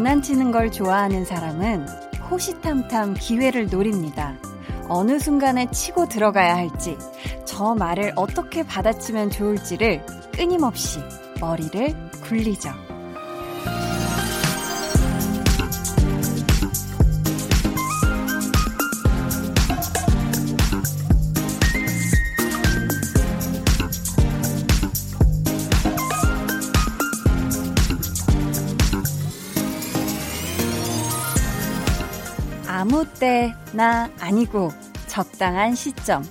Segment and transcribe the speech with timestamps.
[0.00, 1.86] 장난치는 걸 좋아하는 사람은
[2.30, 4.34] 호시탐탐 기회를 노립니다.
[4.88, 6.96] 어느 순간에 치고 들어가야 할지,
[7.44, 10.02] 저 말을 어떻게 받아치면 좋을지를
[10.34, 11.00] 끊임없이
[11.38, 12.89] 머리를 굴리죠.
[33.04, 34.70] 때나 아니고
[35.06, 36.24] 적당한 시점.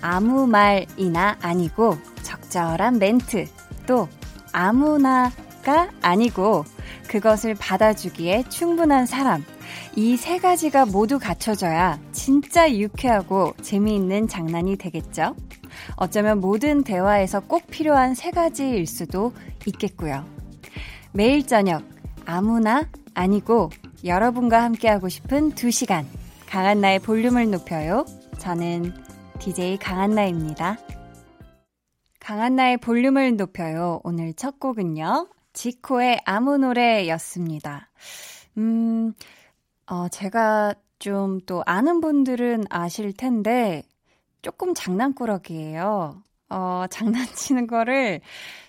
[0.00, 3.46] 아무 말이나 아니고 적절한 멘트.
[3.86, 4.08] 또
[4.52, 6.64] 아무나가 아니고
[7.08, 9.44] 그것을 받아주기에 충분한 사람.
[9.96, 15.34] 이 세 가지가 모두 갖춰져야 진짜 유쾌하고 재미있는 장난이 되겠죠?
[15.96, 19.32] 어쩌면 모든 대화에서 꼭 필요한 세 가지일 수도
[19.66, 20.24] 있겠고요.
[21.12, 21.82] 매일 저녁
[22.24, 23.70] 아무나 아니고
[24.04, 26.06] 여러분과 함께하고 싶은 2시간.
[26.48, 28.04] 강한나의 볼륨을 높여요.
[28.38, 28.92] 저는
[29.38, 30.78] DJ 강한나입니다.
[32.20, 34.00] 강한나의 볼륨을 높여요.
[34.04, 35.28] 오늘 첫 곡은요.
[35.52, 37.90] 지코의 아무 노래였습니다.
[38.58, 39.12] 음,
[39.86, 43.82] 어, 제가 좀 또 아는 분들은 아실 텐데,
[44.40, 46.22] 조금 장난꾸러기예요.
[46.48, 48.20] 어, 장난치는 거를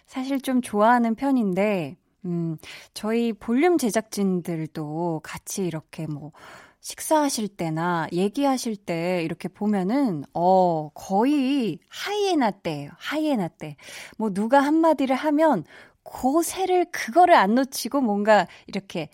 [0.08, 1.96] 사실 좀 좋아하는 편인데,
[2.26, 2.58] 음,
[2.94, 6.32] 저희 볼륨 제작진들도 같이 이렇게 뭐,
[6.80, 12.92] 식사하실 때나 얘기하실 때 이렇게 보면은, 어, 거의 하이에나 때예요.
[12.98, 13.78] 하이에나 때.
[14.18, 15.64] 뭐 누가 한마디를 하면,
[16.04, 19.10] 그 새를 그거를 안 놓치고 뭔가 이렇게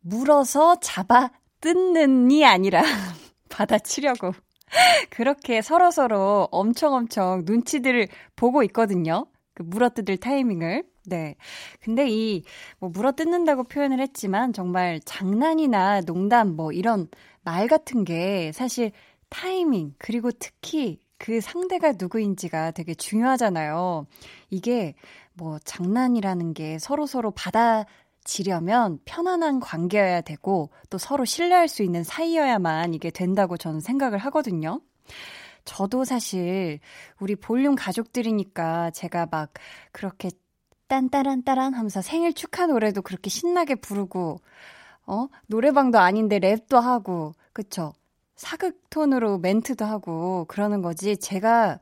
[0.00, 2.82] 물어서 잡아 뜯는이 아니라
[3.50, 4.32] 받아치려고.
[5.10, 9.26] 그렇게 서로서로 엄청 엄청 눈치들을 보고 있거든요.
[9.54, 10.84] 그 물어뜯을 타이밍을.
[11.06, 11.36] 네.
[11.80, 12.42] 근데 이,
[12.78, 17.08] 뭐, 물어 뜯는다고 표현을 했지만, 정말 장난이나 농담, 뭐, 이런
[17.42, 18.90] 말 같은 게 사실
[19.28, 24.06] 타이밍, 그리고 특히 그 상대가 누구인지가 되게 중요하잖아요.
[24.50, 24.94] 이게
[25.34, 33.10] 뭐, 장난이라는 게 서로서로 받아지려면 편안한 관계여야 되고, 또 서로 신뢰할 수 있는 사이여야만 이게
[33.10, 34.80] 된다고 저는 생각을 하거든요.
[35.64, 36.78] 저도 사실
[37.20, 39.52] 우리 볼륨 가족들이니까 제가 막
[39.92, 40.30] 그렇게
[40.88, 44.40] 딴따란따란 하면서 생일 축하 노래도 그렇게 신나게 부르고,
[45.06, 45.26] 어?
[45.46, 47.92] 노래방도 아닌데 랩도 하고, 그쵸?
[48.36, 51.16] 사극 톤으로 멘트도 하고 그러는 거지.
[51.16, 51.78] 제가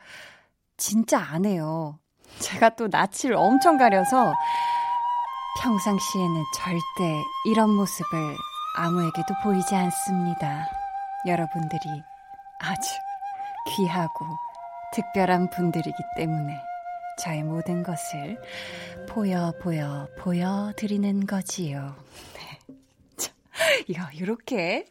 [0.76, 1.98] 진짜 안 해요.
[2.38, 4.32] 제가 또 낯을 엄청 가려서
[5.62, 8.36] 평상시에는 절대 이런 모습을
[8.76, 10.66] 아무에게도 보이지 않습니다.
[11.26, 11.80] 여러분들이
[12.60, 12.90] 아주
[13.68, 14.26] 귀하고
[14.92, 16.73] 특별한 분들이기 때문에.
[17.18, 18.38] 저의 모든 것을
[19.08, 21.94] 보여, 보여, 보여 드리는 거지요.
[22.34, 23.24] 네.
[23.86, 24.86] 이거, 이렇게.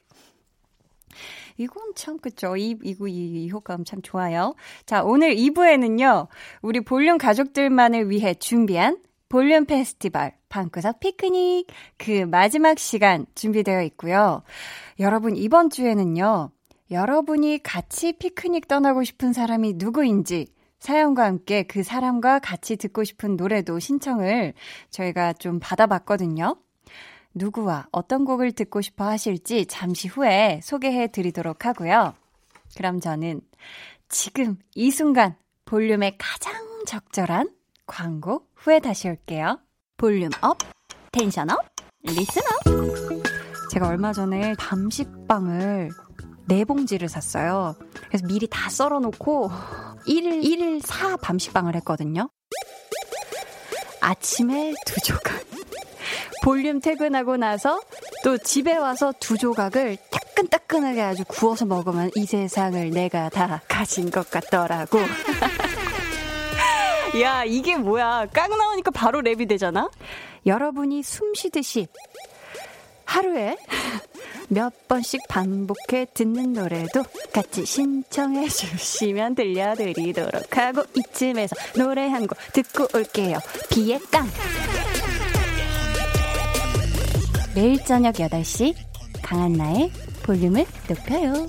[1.58, 2.56] 이건 참, 그쵸.
[2.58, 4.56] 이, 이거, 이, 이 효과음 참 좋아요.
[4.86, 6.28] 자, 오늘 2부에는요,
[6.62, 8.98] 우리 볼륨 가족들만을 위해 준비한
[9.30, 11.68] 볼륨 페스티벌, 방구석 피크닉,
[11.98, 14.44] 그 마지막 시간 준비되어 있고요.
[15.00, 16.52] 여러분, 이번 주에는요,
[16.92, 20.48] 여러분이 같이 피크닉 떠나고 싶은 사람이 누구인지,
[20.84, 24.54] 사연과 함께 그 사람과 같이 듣고 싶은 노래도 신청을
[24.90, 26.58] 저희가 좀 받아봤거든요.
[27.34, 32.14] 누구와 어떤 곡을 듣고 싶어 하실지 잠시 후에 소개해 드리도록 하고요.
[32.76, 33.40] 그럼 저는
[34.10, 36.54] 지금 이 순간 볼륨에 가장
[36.86, 37.52] 적절한
[37.88, 39.62] 광고 후에 다시 올게요.
[39.96, 40.58] Volume up,
[41.14, 41.59] tension up,
[42.02, 43.72] listen up.
[43.72, 45.92] 제가 얼마 전에 밤식빵을
[46.46, 47.76] 네 봉지를 샀어요.
[48.08, 49.50] 그래서 미리 다 썰어 놓고
[50.08, 52.30] 1일, 1일 4 밤식빵을 했거든요.
[54.02, 55.42] 아침에 두 조각.
[56.44, 57.80] 볼륨 퇴근하고 나서
[58.24, 64.30] 또 집에 와서 두 조각을 따끈따끈하게 아주 구워서 먹으면 이 세상을 내가 다 가진 것
[64.30, 65.00] 같더라고.
[67.22, 68.28] 야, 이게 뭐야.
[68.34, 69.90] 깡 나오니까 바로 랩이 되잖아?
[70.45, 71.88] 여러분이 숨 쉬듯이
[73.13, 73.56] 하루에
[74.50, 82.88] 몇 번씩 반복해 듣는 노래도 같이 신청해 주시면 들려드리도록 하고 이쯤에서 노래 한 곡 듣고
[82.98, 83.38] 올게요.
[83.69, 84.25] 비의 깡.
[87.54, 88.74] 매일 저녁 8시
[89.21, 89.92] 강한나의
[90.24, 91.48] 볼륨을 높여요.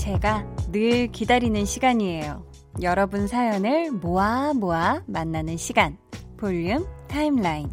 [0.00, 2.46] 제가 늘 기다리는 시간이에요.
[2.80, 5.98] 여러분 사연을 모아 모아 만나는 시간.
[6.38, 7.68] 볼륨 타임라인.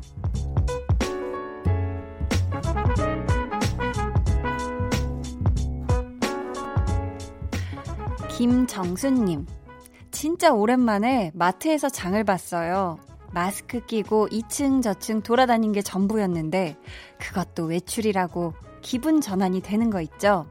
[8.37, 9.45] 김정수님,
[10.11, 12.99] 진짜 오랜만에 마트에서 장을 봤어요.
[13.31, 16.75] 마스크 끼고 2층 저층 돌아다닌 게 전부였는데
[17.17, 20.45] 그것도 외출이라고 기분 전환이 되는 거 있죠?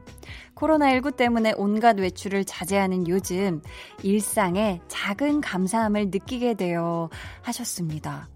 [0.55, 3.61] 코로나19 때문에 온갖 외출을 자제하는 요즘
[4.03, 7.09] 일상에 작은 감사함을 느끼게 되어
[7.41, 8.27] 하셨습니다.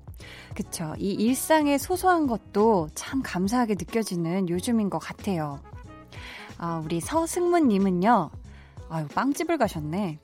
[0.56, 0.94] 그쵸.
[0.98, 5.60] 이 일상의 소소한 것도 참 감사하게 느껴지는 요즘인 것 같아요.
[6.57, 8.30] 아, 우리 서승문님은요,
[8.89, 10.19] 아유, 빵집을 가셨네.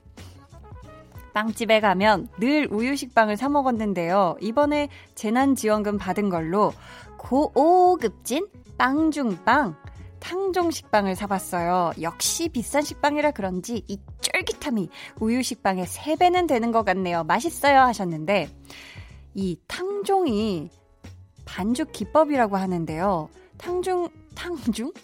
[1.32, 4.36] 빵집에 가면 늘 우유식빵을 사 먹었는데요.
[4.40, 6.72] 이번에 재난지원금 받은 걸로
[7.16, 8.48] 고급진
[8.80, 9.76] 빵 중 빵
[10.20, 11.92] 탕종 식빵을 사봤어요.
[12.00, 14.88] 역시 비싼 식빵이라 그런지 이 쫄깃함이
[15.20, 17.22] 우유 식빵의 3배는 되는 것 같네요.
[17.24, 18.48] 맛있어요 하셨는데
[19.34, 20.70] 이 탕종이
[21.44, 23.28] 반죽 기법이라고 하는데요.
[23.58, 24.94] 탕중, 탕중?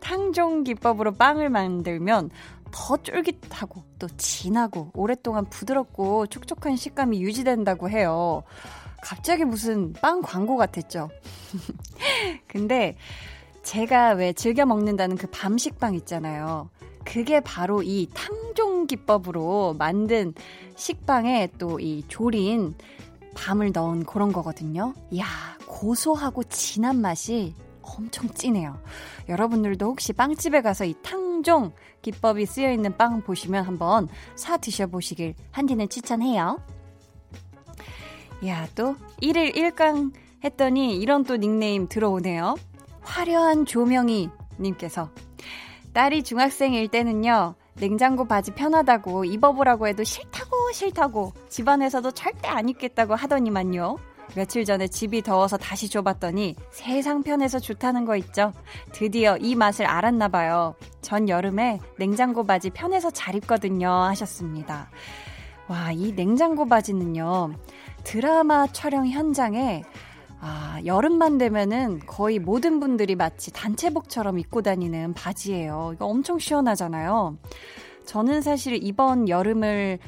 [0.00, 2.30] 탕종 기법으로 빵을 만들면
[2.72, 8.44] 더 쫄깃하고 또 진하고 오랫동안 부드럽고 촉촉한 식감이 유지된다고 해요.
[9.06, 11.08] 갑자기 무슨 빵 광고 같았죠?
[12.48, 12.96] 근데
[13.62, 16.70] 제가 왜 즐겨 먹는다는 그 밤식빵 있잖아요.
[17.04, 20.34] 그게 바로 이 탕종 기법으로 만든
[20.74, 22.74] 식빵에 또 이 조린
[23.36, 24.92] 밤을 넣은 그런 거거든요.
[25.12, 25.24] 이야,
[25.68, 28.76] 고소하고 진한 맛이 엄청 진해요.
[29.28, 31.70] 여러분들도 혹시 빵집에 가서 이 탕종
[32.02, 36.58] 기법이 쓰여 있는 빵 보시면 한번 사 드셔보시길 한디는 추천해요.
[38.44, 40.12] 야, 또 1일 1강
[40.44, 42.56] 했더니 이런 또 닉네임 들어오네요.
[43.02, 44.28] 화려한 조명이
[44.58, 45.10] 님께서
[45.92, 47.54] 딸이 중학생일 때는요.
[47.76, 53.96] 냉장고 바지 편하다고 입어보라고 해도 싫다고 싫다고 집안에서도 절대 안 입겠다고 하더니만요.
[54.34, 58.52] 며칠 전에 집이 더워서 다시 줘봤더니 세상 편해서 좋다는 거 있죠.
[58.92, 60.74] 드디어 이 맛을 알았나 봐요.
[61.00, 63.88] 전 여름에 냉장고 바지 편해서 잘 입거든요.
[63.88, 64.90] 하셨습니다.
[65.68, 67.54] 와, 이 냉장고 바지는요.
[68.04, 69.82] 드라마 촬영 현장에
[70.40, 75.92] 아, 여름만 되면은 거의 모든 분들이 마치 단체복처럼 입고 다니는 바지예요.
[75.94, 77.36] 이거 엄청 시원하잖아요.
[78.04, 79.98] 저는 사실 이번 여름을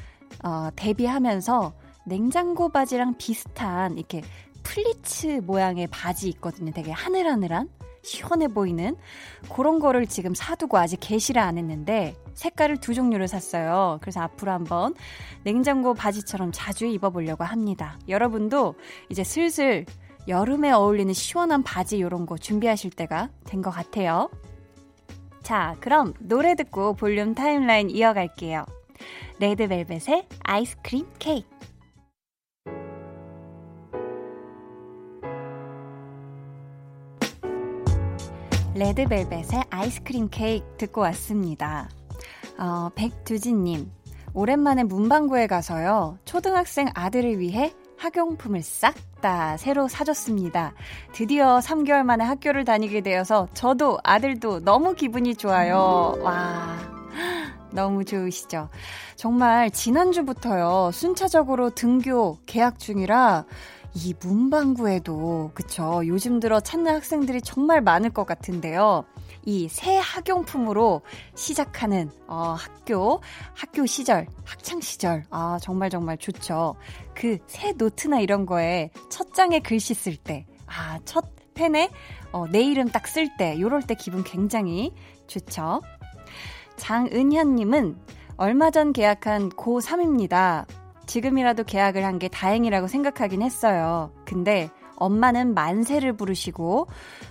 [0.43, 1.73] 어, 대비하면서
[2.05, 4.21] 냉장고 바지랑 비슷한 이렇게
[4.63, 6.71] 플리츠 모양의 바지 있거든요.
[6.71, 7.67] 되게 하늘하늘한
[8.01, 8.95] 시원해 보이는
[9.53, 13.97] 그런 거를 지금 사두고 아직 개시를 안 했는데 색깔을 두 종류를 샀어요.
[14.01, 14.95] 그래서 앞으로 한번
[15.43, 17.99] 냉장고 바지처럼 자주 입어보려고 합니다.
[18.07, 18.75] 여러분도
[19.09, 19.85] 이제 슬슬
[20.27, 24.29] 여름에 어울리는 시원한 바지 이런 거 준비하실 때가 된 것 같아요.
[25.41, 28.65] 자, 그럼 노래 듣고 볼륨 타임라인 이어갈게요.
[29.39, 31.58] 레드벨벳의 아이스크림 케이크.
[38.79, 41.89] 레드벨벳의 아이스크림 케이크 듣고 왔습니다.
[42.57, 43.91] 어, 백두진님,
[44.33, 50.73] 오랜만에 문방구에 가서요, 초등학생 아들을 위해 학용품을 싹 다 새로 사줬습니다.
[51.13, 56.15] 드디어 3개월 만에 학교를 다니게 되어서 저도 아들도 너무 기분이 좋아요.
[56.21, 56.77] 와.
[57.71, 58.69] 너무 좋으시죠?
[59.15, 63.45] 정말 지난주부터요, 순차적으로 등교 계약 중이라
[63.95, 69.05] 이 문방구에도 그쵸 요즘 들어 찾는 학생들이 정말 많을 것 같은데요.
[69.45, 71.01] 이 새 학용품으로
[71.35, 73.21] 시작하는 어, 학교
[73.53, 76.75] 학교 시절 학창 시절 아 정말 정말 좋죠.
[77.15, 81.89] 그 새 노트나 이런 거에 첫 장에 글씨 쓸 때 아 첫 펜에
[82.31, 84.93] 어, 내 이름 딱 쓸 때 요럴 때 기분 굉장히
[85.27, 85.81] 좋죠.
[86.77, 87.97] 장은현님은
[88.37, 90.65] 얼마 전 계약한 고3입니다.
[91.09, 94.11] 지금이라도 계약을 한 게 다행이라고 생각하긴 했어요.
[94.25, 96.87] 근데 엄마는 만세를 부르시고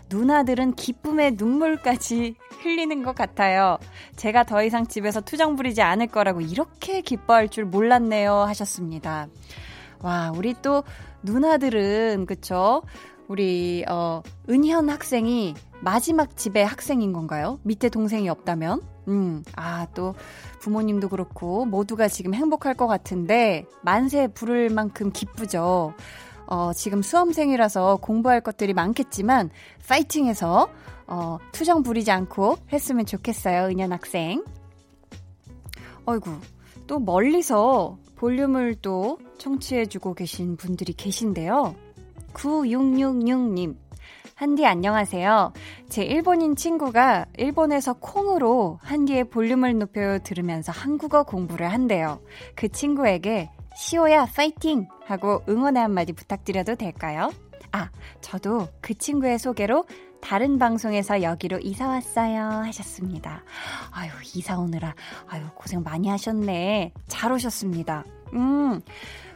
[0.09, 3.77] 누나들은 기쁨의 눈물까지 흘리는 것 같아요.
[4.17, 9.29] 제가 더 이상 집에서 투정 부리지 않을 거라고 이렇게 기뻐할 줄 몰랐네요 하셨습니다.
[10.01, 10.83] 와, 우리 또
[11.23, 12.83] 누나들은 그쵸?
[13.29, 17.61] 우리 어 은현 학생이 마지막 집의 학생인 건가요?
[17.63, 18.83] 밑에 동생이 없다면?
[19.09, 20.15] 음, 아, 또
[20.61, 25.95] 부모님도 그렇고 모두가 지금 행복할 것 같은데 만세 부를 만큼 기쁘죠.
[26.47, 29.51] 어, 지금 수험생이라서 공부할 것들이 많겠지만
[29.87, 30.69] 파이팅해서
[31.07, 33.69] 어, 투정 부리지 않고 했으면 좋겠어요.
[33.69, 34.45] 은연 학생.
[36.05, 36.39] 어이구.
[36.87, 41.75] 또 멀리서 볼륨을 또 청취해주고 계신 분들이 계신데요.
[42.33, 43.77] 9666님.
[44.39, 45.53] 한디 안녕하세요.
[45.89, 52.21] 제 일본인 친구가 일본에서 콩으로 한디의 볼륨을 높여 들으면서 한국어 공부를 한대요.
[52.55, 54.87] 그 친구에게 시오야 파이팅!
[55.07, 57.33] 하고 응원의 한마디 부탁드려도 될까요?
[57.73, 57.91] 아,
[58.21, 59.87] 저도 그 친구의 소개로
[60.21, 62.63] 다른 방송에서 여기로 이사 왔어요.
[62.63, 63.43] 하셨습니다.
[63.91, 64.95] 아유, 이사 오느라,
[65.27, 66.93] 아유, 고생 많이 하셨네.
[67.09, 68.05] 잘 오셨습니다.
[68.35, 68.83] 음,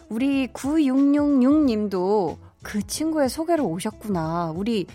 [0.08, 4.52] 우리 9666 님도 그 친구의 소개로 오셨구나.
[4.56, 4.86] 우리,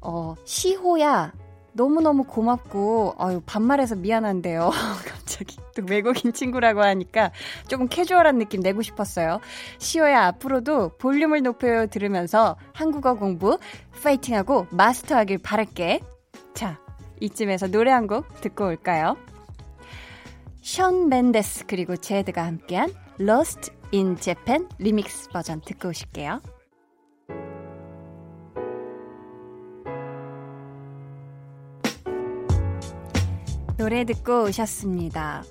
[0.00, 1.32] 어, 시호야.
[1.74, 4.70] 너무너무 고맙고, 아유, 반말해서 미안한데요.
[5.08, 7.30] 갑자기 또 외국인 친구라고 하니까
[7.66, 9.40] 조금 캐주얼한 느낌 내고 싶었어요.
[9.78, 13.58] 시호야, 앞으로도 볼륨을 높여 들으면서 한국어 공부
[14.02, 16.00] 파이팅하고 마스터하길 바랄게.
[16.52, 16.78] 자,
[17.20, 19.16] 이쯤에서 노래 한 곡 듣고 올까요?
[20.60, 26.40] 션 멘데스 그리고 제드가 함께한 Lost in Japan remix 버전 듣고 오실게요.
[33.82, 35.42] 노래 듣고 오셨습니다.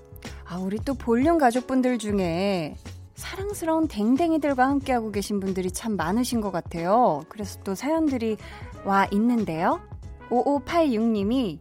[0.46, 2.78] 아, 우리 또 볼륨 가족분들 중에
[3.14, 7.26] 사랑스러운 댕댕이들과 함께하고 계신 분들이 참 많으신 것 같아요.
[7.28, 8.38] 그래서 또 사연들이
[8.86, 9.82] 와 있는데요.
[10.30, 11.60] 5586님이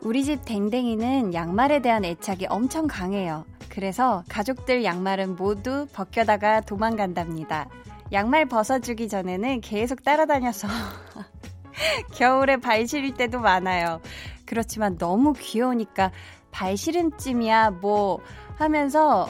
[0.00, 3.44] 우리 집 댕댕이는 양말에 대한 애착이 엄청 강해요.
[3.68, 7.68] 그래서 가족들 양말은 모두 벗겨다가 도망간답니다.
[8.10, 10.66] 양말 벗어주기 전에는 계속 따라다녀서
[12.18, 14.00] 겨울에 발 시릴 때도 많아요.
[14.52, 16.12] 그렇지만 너무 귀여우니까
[16.50, 18.20] 발 시름쯤이야 뭐
[18.56, 19.26] 하면서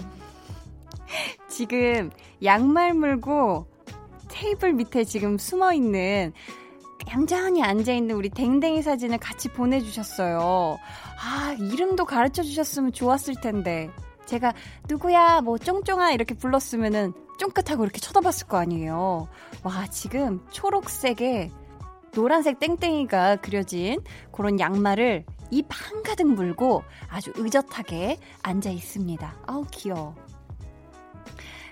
[1.49, 2.11] 지금
[2.43, 3.69] 양말 물고
[4.27, 6.33] 테이블 밑에 지금 숨어 있는
[7.09, 10.79] 얌전히 앉아 있는 우리 댕댕이 사진을 같이 보내주셨어요.
[11.21, 13.91] 아, 이름도 가르쳐 주셨으면 좋았을 텐데.
[14.27, 14.53] 제가
[14.89, 19.29] 누구야 뭐 쫑쫑아 이렇게 불렀으면은 쫑긋하고 이렇게 쳐다봤을 거 아니에요.
[19.63, 21.53] 와 지금 초록색에
[22.13, 24.01] 노란색 땡땡이가 그려진
[24.33, 29.35] 그런 양말을 입 한가득 물고 아주 의젓하게 앉아 있습니다.
[29.47, 30.15] 아우 귀여워.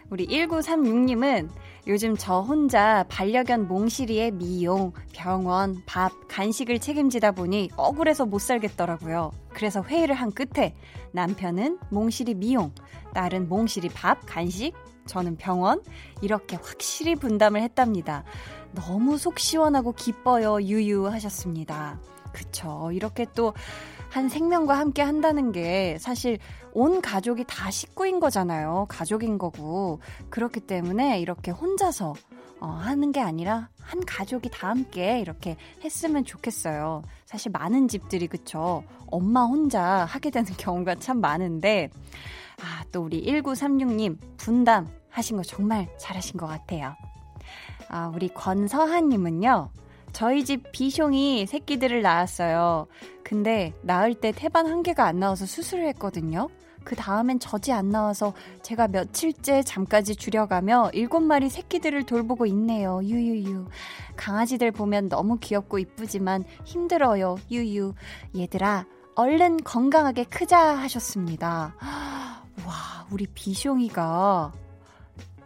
[0.08, 1.48] 우리 1936님은
[1.86, 9.30] 요즘 저 혼자 반려견 몽실이의 미용, 병원, 밥, 간식을 책임지다 보니 억울해서 못 살겠더라고요.
[9.50, 10.74] 그래서 회의를 한 끝에
[11.12, 12.72] 남편은 몽실이 미용,
[13.14, 14.72] 딸은 몽실이 밥, 간식,
[15.06, 15.82] 저는 병원
[16.22, 18.24] 이렇게 확실히 분담을 했답니다.
[18.72, 20.60] 너무 속 시원하고 기뻐요.
[20.62, 21.98] 유유 하셨습니다.
[22.32, 22.90] 그쵸.
[22.92, 23.52] 이렇게 또
[24.10, 26.38] 한 생명과 함께 한다는 게 사실
[26.72, 28.86] 온 가족이 다 식구인 거잖아요.
[28.88, 30.00] 가족인 거고.
[30.30, 32.14] 그렇기 때문에 이렇게 혼자서
[32.60, 37.02] 어, 하는 게 아니라 한 가족이 다 함께 이렇게 했으면 좋겠어요.
[37.24, 38.82] 사실 많은 집들이 그쵸.
[39.06, 41.88] 엄마 혼자 하게 되는 경우가 참 많은데,
[42.60, 46.94] 아, 또 우리 1936님 분담 하신 거 정말 잘하신 것 같아요.
[47.92, 49.68] 아, 우리 권서한님은요,
[50.12, 52.86] 저희 집 비숑이 새끼들을 낳았어요.
[53.24, 56.48] 근데 낳을 때 태반 한 개가 안 나와서 수술을 했거든요.
[56.84, 58.32] 그 다음엔 젖이 안 나와서
[58.62, 63.00] 제가 며칠째 잠까지 줄여가며 일곱 마리 새끼들을 돌보고 있네요.
[63.02, 63.66] 유유유.
[64.16, 67.36] 강아지들 보면 너무 귀엽고 이쁘지만 힘들어요.
[67.50, 67.94] 유유.
[68.36, 71.74] 얘들아, 얼른 건강하게 크자 하셨습니다.
[72.64, 74.52] 와, 우리 비숑이가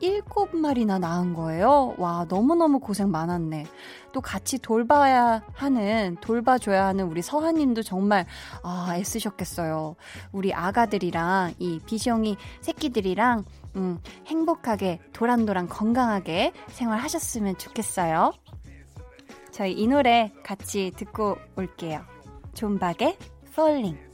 [0.00, 1.94] 일곱 마리나 낳은 거예요.
[1.98, 3.66] 와, 너무너무 고생 많았네.
[4.12, 8.26] 또 같이 돌봐야 하는, 돌봐줘야 하는 우리 서하님도 정말,
[8.62, 9.96] 아, 애쓰셨겠어요.
[10.32, 13.44] 우리 아가들이랑 이 비숑이 새끼들이랑,
[13.76, 18.32] 음, 행복하게, 도란도란 건강하게 생활하셨으면 좋겠어요.
[19.50, 22.02] 저희 이 노래 같이 듣고 올게요.
[22.54, 23.16] 존박의
[23.48, 24.13] Falling.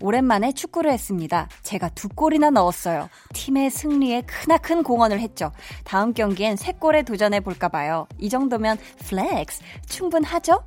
[0.00, 1.48] 오랜만에 축구를 했습니다.
[1.62, 3.08] 제가 두 골이나 넣었어요.
[3.34, 5.52] 팀의 승리에 크나큰 공헌을 했죠.
[5.84, 8.06] 다음 경기엔 세 골에 도전해 볼까 봐요.
[8.18, 10.62] 이 정도면 flex 충분하죠?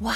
[0.00, 0.12] 와.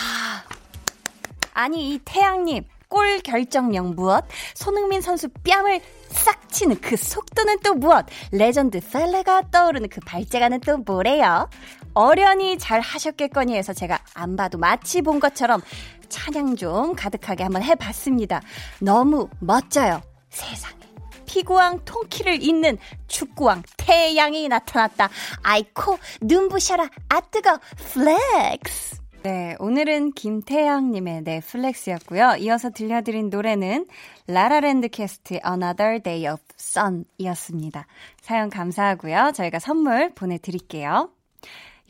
[1.54, 4.24] 아니 이 태양님 골 결정력 무엇?
[4.54, 8.06] 손흥민 선수 뺨을 싹 치는 그 속도는 또 무엇?
[8.32, 11.48] 레전드 펠레가 떠오르는 그 발재간은 또 뭐래요?
[11.94, 15.60] 어련히 잘 하셨겠거니 해서 제가 안 봐도 마치 본 것처럼
[16.08, 18.40] 찬양 좀 가득하게 한번 해봤습니다.
[18.80, 20.02] 너무 멋져요.
[20.30, 20.78] 세상에.
[21.26, 25.10] 피구왕 통키를 잇는 축구왕 태양이 나타났다.
[25.42, 26.88] 아이코, 눈부셔라.
[27.10, 27.58] 아 뜨거.
[27.76, 28.98] flex.
[29.24, 32.36] 네, 오늘은 김태양님의 네, flex였고요.
[32.38, 33.86] 이어서 들려드린 노래는
[34.26, 37.86] 라라랜드 cast의 Another Day of Sun 이었습니다.
[38.22, 39.32] 사연 감사하고요.
[39.34, 41.10] 저희가 선물 보내드릴게요.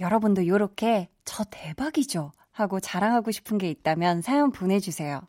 [0.00, 2.32] 여러분도 이렇게 저 대박이죠?
[2.61, 5.21] 하고 자랑하고 싶은 게 있다면 사연 보내주세요.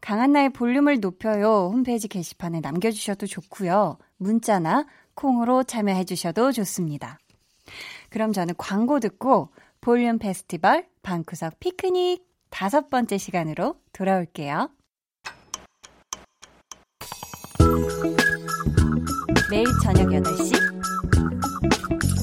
[0.00, 3.98] 강한나의 볼륨을 높여요 홈페이지 게시판에 남겨주셔도 좋고요.
[4.18, 7.18] 문자나 콩으로 참여해주셔도 좋습니다.
[8.10, 9.48] 그럼 저는 광고 듣고
[9.80, 14.70] 볼륨 페스티벌 방구석 피크닉 다섯 번째 시간으로 돌아올게요.
[19.50, 20.52] 매일 저녁 8시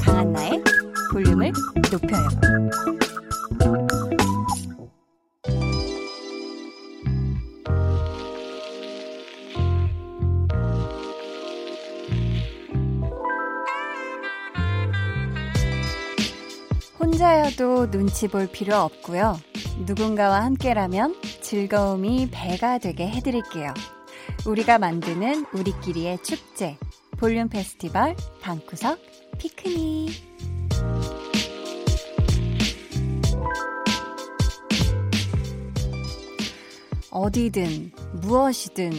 [0.05, 0.63] 강한나의
[1.12, 1.51] 볼륨을
[1.91, 3.00] 높여요.
[17.21, 19.39] 혼자여도 눈치 볼 필요 없고요.
[19.85, 23.75] 누군가와 함께라면 즐거움이 배가 되게 해드릴게요.
[24.47, 26.79] 우리가 만드는 우리끼리의 축제,
[27.19, 28.97] 볼륨 페스티벌, 방구석,
[29.37, 30.09] 피크닉.
[37.11, 37.91] 어디든,
[38.23, 38.91] 무엇이든,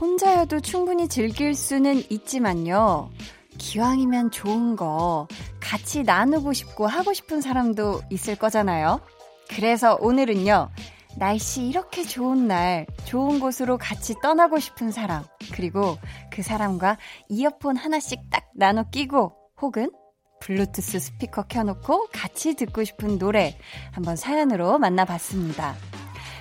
[0.00, 3.10] 혼자여도 충분히 즐길 수는 있지만요.
[3.58, 5.28] 기왕이면 좋은 거
[5.70, 9.00] 같이 나누고 싶고 하고 싶은 사람도 있을 거잖아요.
[9.48, 10.68] 그래서 오늘은요,
[11.16, 15.22] 날씨 이렇게 좋은 날, 좋은 곳으로 같이 떠나고 싶은 사람,
[15.52, 15.96] 그리고
[16.32, 16.98] 그 사람과
[17.28, 19.92] 이어폰 하나씩 딱 나눠 끼고, 혹은
[20.40, 23.56] 블루투스 스피커 켜놓고 같이 듣고 싶은 노래
[23.92, 25.76] 한번 사연으로 만나봤습니다.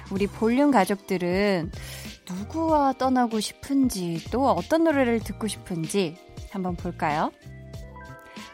[0.10, 1.71] 우리 볼륨 가족들은
[2.27, 6.17] 누구와 떠나고 싶은지 또 어떤 노래를 듣고 싶은지
[6.49, 7.32] 한번 볼까요?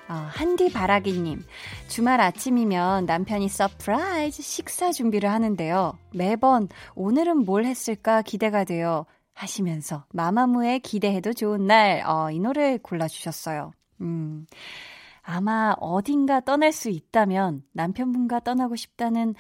[0.08, 1.44] 어, 한디바라기님,
[1.88, 5.98] 주말 아침이면 남편이 surprise 식사 준비를 하는데요.
[6.14, 9.06] 매번 오늘은 뭘 했을까 기대가 돼요.
[9.34, 13.72] 하시면서 마마무의 기대해도 좋은 날, 어, 이 노래 골라주셨어요.
[14.02, 14.46] 음,
[15.24, 19.34] 아마 어딘가 떠날 수 있다면 남편분과 떠나고 싶다는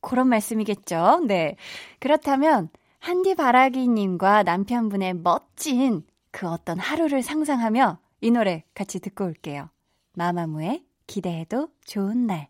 [0.00, 1.24] 그런 말씀이겠죠.
[1.26, 1.56] 네.
[1.98, 2.68] 그렇다면
[3.00, 9.68] 한디바라기님과 남편분의 멋진 그 어떤 하루를 상상하며 이 노래 같이 듣고 올게요.
[10.14, 12.48] 마마무의 기대해도 좋은 날.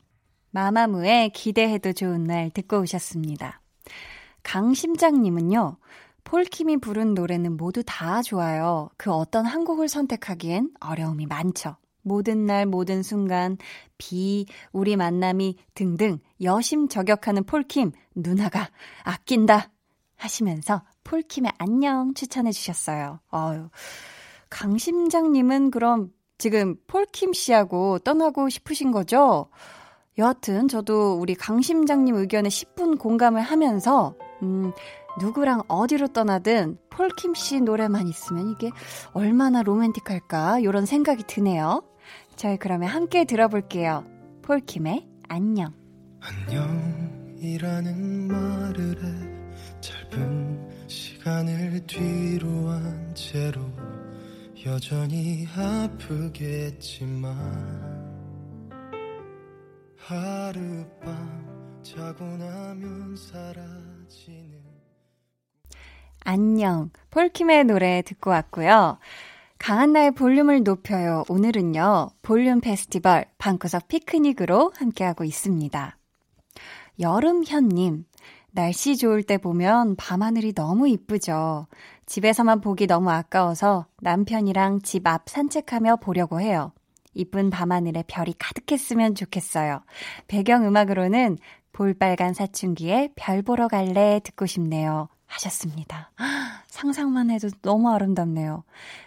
[0.51, 3.61] 마마무의 기대해도 좋은 날 듣고 오셨습니다.
[4.43, 5.77] 강심장님은요,
[6.25, 8.91] 폴킴이 부른 노래는 모두 다 좋아요.
[8.97, 11.77] 그 어떤 한 곡을 선택하기엔 어려움이 많죠.
[12.03, 13.59] 모든 날, 모든 순간,
[13.99, 18.71] 비, 우리 만남이 등등 여심 저격하는 폴킴, 누나가
[19.03, 19.71] 아낀다!
[20.17, 23.21] 하시면서 폴킴의 안녕 추천해 주셨어요.
[23.33, 23.71] 어유
[24.51, 29.51] 강심장님은 그럼 지금 폴킴 씨하고 떠나고 싶으신 거죠?
[30.17, 34.73] 여하튼 저도 우리 강 심장님 의견에 10분 공감을 하면서 음,
[35.21, 38.71] 누구랑 어디로 떠나든 폴킴 씨 노래만 있으면 이게
[39.13, 41.83] 얼마나 로맨틱할까 이런 생각이 드네요.
[42.37, 44.07] 저희 그러면 함께 들어볼게요.
[44.41, 45.75] 폴킴의 안녕.
[46.49, 53.61] 안녕이라는 말을 해 짧은 시간을 뒤로 한 채로
[54.67, 57.35] 여전히 아프겠지만
[59.97, 64.61] 하룻밤 자고 나면 사라지는
[66.25, 68.99] 안녕 폴킴의 노래 듣고 왔고요.
[69.59, 71.25] 강한나의 볼륨을 높여요.
[71.31, 75.97] 오늘은요, 볼륨 페스티벌 방구석 피크닉으로 함께하고 있습니다.
[76.99, 78.05] 여름현님,
[78.53, 81.67] 날씨 좋을 때 보면 밤하늘이 너무 이쁘죠.
[82.11, 86.73] 집에서만 보기 너무 아까워서 남편이랑 집 앞 산책하며 보려고 해요.
[87.15, 89.81] 이쁜 밤하늘에 별이 가득했으면 좋겠어요.
[90.27, 91.39] 배경음악으로는
[91.71, 95.09] 볼빨간 사춘기에 별 보러 갈래 듣고 싶네요.
[95.27, 96.11] 하셨습니다.
[96.67, 98.65] 상상만 해도 너무 아름답네요.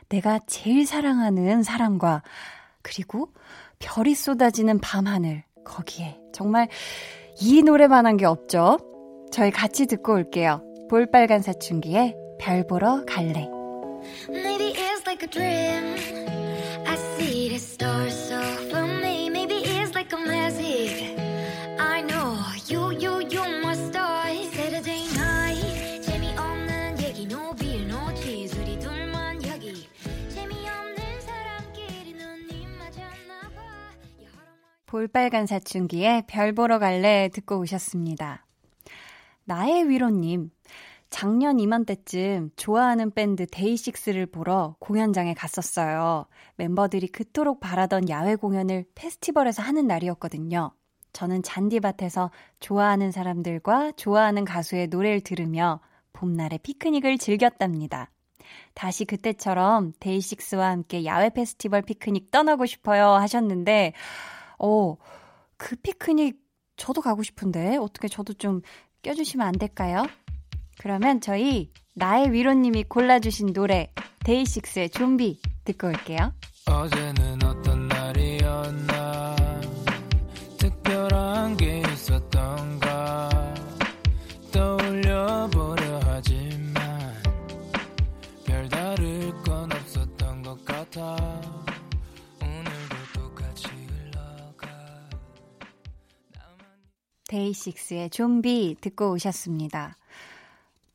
[0.07, 2.23] 내가 제일 사랑하는 사람과
[2.81, 3.33] 그리고
[3.79, 6.69] 별이 쏟아지는 밤하늘 거기에 정말
[7.41, 8.77] 이 노래만한 게 없죠.
[9.29, 10.63] 저희 같이 듣고 올게요.
[10.89, 13.47] 볼빨간 사춘기에 별 보러 갈래.
[14.27, 15.95] Maybe it's like a dream.
[16.85, 19.29] I see the stars so for me.
[19.29, 21.15] Maybe it's like a magic.
[21.79, 22.35] I know
[22.67, 24.27] you, you, you my star.
[24.51, 26.01] Saturday night.
[26.01, 28.59] 재미없는 얘기 no beer no cheese.
[28.59, 29.87] 우리 둘만 여기.
[30.35, 33.61] 재미없는 사람끼리 눈이 맞았나 봐.
[34.85, 38.45] 볼빨간 사춘기의 별 보러 갈래 듣고 오셨습니다.
[39.45, 40.51] 나의 위로님.
[41.13, 46.25] 작년 이맘때쯤 좋아하는 밴드 데이식스를 보러 공연장에 갔었어요.
[46.55, 50.71] 멤버들이 그토록 바라던 야외 공연을 페스티벌에서 하는 날이었거든요.
[51.13, 55.81] 저는 잔디밭에서 좋아하는 사람들과 좋아하는 가수의 노래를 들으며
[56.13, 58.09] 봄날의 피크닉을 즐겼답니다.
[58.73, 63.93] 다시 그때처럼 데이식스와 함께 야외 페스티벌 피크닉 떠나고 싶어요 하셨는데,
[64.57, 64.97] 어,
[65.57, 66.41] 그 피크닉
[66.75, 68.61] 저도 가고 싶은데 어떻게 저도 좀
[69.03, 70.07] 껴주시면 안 될까요?
[70.83, 73.89] 그러면 저희 나의 위로님이 골라주신 노래
[74.25, 76.33] 데이식스의 좀비 듣고 올게요.
[76.65, 79.35] 어제는 어떤 날이었나
[80.59, 83.29] 특별한 게 있었던가
[84.51, 87.13] 떠올려 보려 하지만
[88.45, 91.15] 별다를 건 없었던 것 같아
[92.41, 94.67] 오늘도 똑같이 흘러가
[97.29, 99.95] 데이식스의 좀비 듣고 오셨습니다.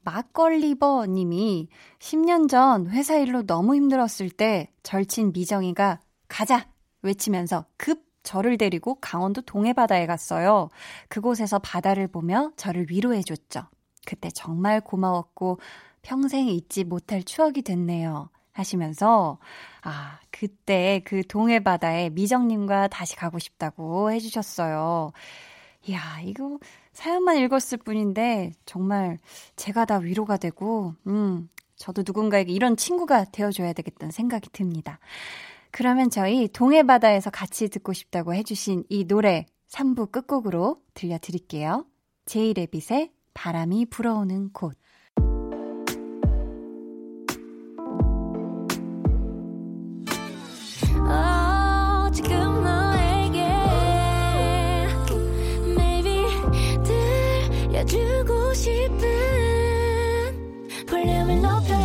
[0.08, 1.68] 막걸리버 님이
[1.98, 6.66] 10년 전 회사 일로 너무 힘들었을 때 절친 미정이가 가자!
[7.02, 10.70] 외치면서 급 저를 데리고 강원도 동해바다에 갔어요.
[11.08, 13.64] 그곳에서 바다를 보며 저를 위로해줬죠.
[14.06, 15.60] 그때 정말 고마웠고
[16.00, 18.30] 평생 잊지 못할 추억이 됐네요.
[18.52, 19.38] 하시면서,
[19.82, 25.12] 아, 그때 그 동해바다에 미정님과 다시 가고 싶다고 해주셨어요.
[25.86, 26.58] 이야, 이거
[26.98, 29.18] 사연만 읽었을 뿐인데 정말
[29.54, 34.98] 제가 다 위로가 되고, 음, 저도 누군가에게 이런 친구가 되어줘야 되겠다는 생각이 듭니다.
[35.70, 41.86] 그러면 저희 동해바다에서 같이 듣고 싶다고 해주신 이 노래 3부 끝곡으로 들려드릴게요.
[42.26, 44.76] 제이레빗의 바람이 불어오는 곳.
[58.58, 59.06] 싶은.
[60.86, 61.77] 볼륨을 높여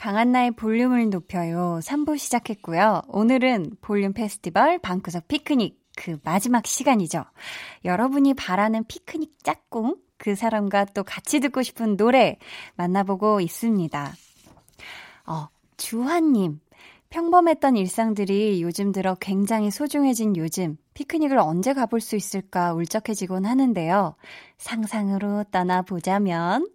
[0.00, 1.78] 강한나의 볼륨을 높여요.
[1.82, 3.02] 3부 시작했고요.
[3.08, 7.26] 오늘은 볼륨 페스티벌 방구석 피크닉 그 마지막 시간이죠.
[7.84, 12.38] 여러분이 바라는 피크닉 짝꿍 그 사람과 또 같이 듣고 싶은 노래
[12.76, 14.14] 만나보고 있습니다.
[15.26, 16.60] 어, 주환님.
[17.10, 24.14] 평범했던 일상들이 요즘 들어 굉장히 소중해진 요즘 피크닉을 언제 가볼 수 있을까 울적해지곤 하는데요.
[24.56, 26.68] 상상으로 떠나보자면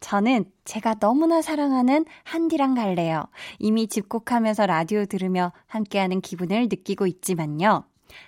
[0.00, 3.24] 저는 제가 너무나 사랑하는 한디랑 갈래요.
[3.58, 7.84] 이미 집콕하면서 라디오 들으며 함께하는 기분을 느끼고 있지만요.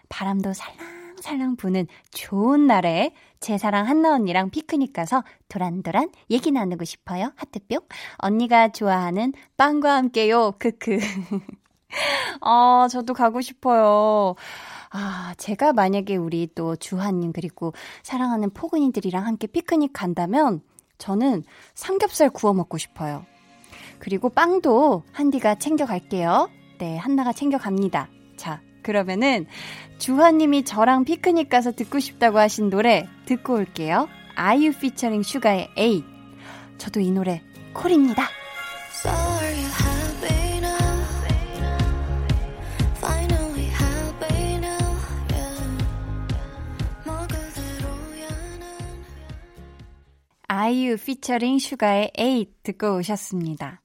[0.09, 7.33] 바람도 살랑살랑 부는 좋은 날에 제 사랑 한나 언니랑 피크닉 가서 도란도란 얘기 나누고 싶어요.
[7.37, 7.81] 하트뿅.
[8.17, 10.53] 언니가 좋아하는 빵과 함께요.
[10.59, 10.99] 크크.
[12.41, 14.35] 아, 저도 가고 싶어요.
[14.91, 20.63] 아, 제가 만약에 우리 또 주하님 그리고 사랑하는 포근이들이랑 함께 피크닉 간다면
[20.99, 23.25] 저는 삼겹살 구워 먹고 싶어요.
[23.99, 26.51] 그리고 빵도 한디가 챙겨갈게요.
[26.79, 28.09] 네, 한나가 챙겨갑니다.
[28.37, 29.47] 자, 그러면은
[29.99, 34.09] 주하님이 저랑 피크닉 가서 듣고 싶다고 하신 노래 듣고 올게요.
[34.35, 36.05] 아이유 피처링 슈가의 에이.
[36.79, 37.43] 저도 이 노래
[37.75, 38.29] 콜입니다.
[50.69, 53.81] 아이유 피처링 슈가의 에잇 듣고 오셨습니다.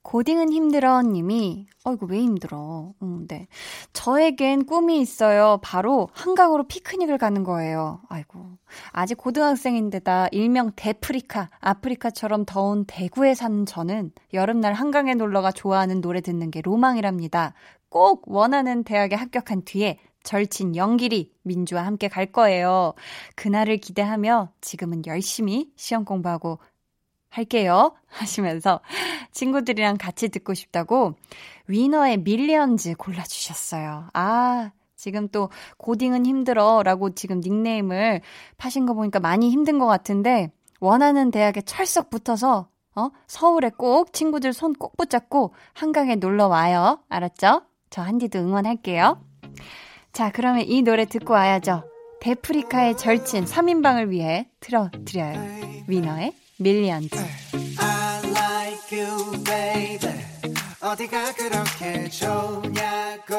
[0.00, 2.94] 고딩은 힘들어 님이 어이구 왜 힘들어.
[3.02, 3.46] 음, 네.
[3.92, 5.58] 저에겐 꿈이 있어요.
[5.62, 8.00] 바로 한강으로 피크닉을 가는 거예요.
[8.08, 8.56] 아이고.
[8.92, 16.50] 아직 고등학생인데다 일명 대프리카, 아프리카처럼 더운 대구에 사는 저는 여름날 한강에 놀러가 좋아하는 노래 듣는
[16.50, 17.52] 게 로망이랍니다.
[17.90, 22.94] 꼭 원하는 대학에 합격한 뒤에 절친 영길이 민주와 함께 갈 거예요.
[23.36, 26.58] 그날을 기대하며 지금은 열심히 시험 공부하고
[27.28, 27.94] 할게요.
[28.08, 28.80] 하시면서
[29.32, 31.14] 친구들이랑 같이 듣고 싶다고
[31.66, 34.08] 위너의 밀리언즈 골라주셨어요.
[34.12, 38.20] 아, 지금 또 고딩은 힘들어 라고 지금 닉네임을
[38.56, 43.10] 파신 거 보니까 많이 힘든 것 같은데 원하는 대학에 철썩 붙어서 어?
[43.26, 47.00] 서울에 꼭 친구들 손 꼭 붙잡고 한강에 놀러 와요.
[47.08, 47.62] 알았죠?
[47.90, 49.20] 저 한디도 응원할게요.
[50.14, 51.82] 자, 그러면 이 노래 듣고 와야죠.
[52.20, 55.84] 대프리카의 절친 3인방을 위해 틀어드려요.
[55.88, 57.16] 위너의 Millions.
[58.22, 60.24] Like you, baby.
[60.80, 63.34] 어디가 그렇게 좋냐고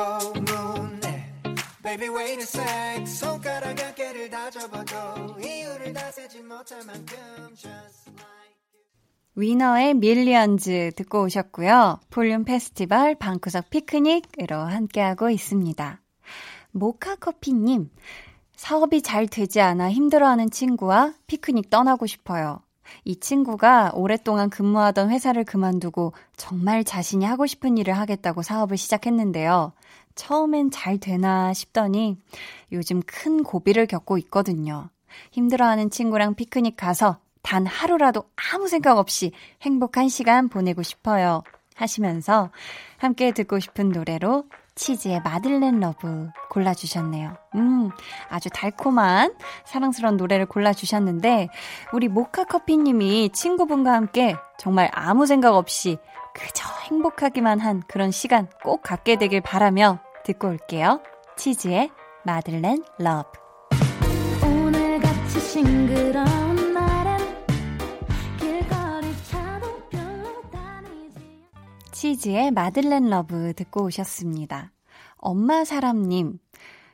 [1.82, 7.16] Baby wait a sec 손가락 몇 개를 다 접어도 이유를 다 세지 못할 만큼
[7.56, 8.26] just like
[9.36, 12.00] 위너의 Millions 듣고 오셨고요.
[12.10, 16.02] 볼륨 페스티벌 방구석 피크닉으로 함께하고 있습니다.
[16.76, 17.90] 모카커피님,
[18.58, 22.60] 사업이 잘 되지 않아 힘들어하는 친구와 피크닉 떠나고 싶어요.
[23.06, 29.72] 이 친구가 오랫동안 근무하던 회사를 그만두고 정말 자신이 하고 싶은 일을 하겠다고 사업을 시작했는데요.
[30.16, 32.18] 처음엔 잘 되나 싶더니
[32.74, 34.90] 요즘 큰 고비를 겪고 있거든요.
[35.32, 41.42] 힘들어하는 친구랑 피크닉 가서 단 하루라도 아무 생각 없이 행복한 시간 보내고 싶어요.
[41.76, 42.52] 하시면서
[42.98, 47.36] 함께 듣고 싶은 노래로 치즈의 Madeleine Love 골라주셨네요.
[47.56, 47.90] 음,
[48.30, 49.34] 아주 달콤한
[49.64, 51.50] 사랑스러운 노래를 골라주셨는데,
[51.94, 55.98] 우리 모카커피님이 친구분과 함께 정말 아무 생각 없이
[56.34, 61.02] 그저 행복하기만 한 그런 시간 꼭 갖게 되길 바라며 듣고 올게요.
[61.38, 61.90] 치즈의
[62.24, 63.30] Madeleine Love.
[64.44, 66.55] 오늘 같이 싱그러운
[72.06, 74.72] 치즈의 Madeleine Love 듣고 오셨습니다.
[75.18, 76.38] 엄마 사람님.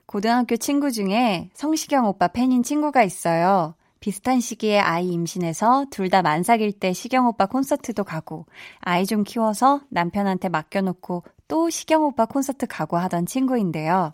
[0.06, 3.76] 고등학교 친구 중에 성시경 오빠 팬인 친구가 있어요.
[4.00, 8.46] 비슷한 시기에 아이 임신해서 둘 다 만삭일 때 시경 오빠 콘서트도 가고
[8.80, 14.14] 아이 좀 키워서 남편한테 맡겨놓고 또 시경 오빠 콘서트 가고 하던 친구인데요.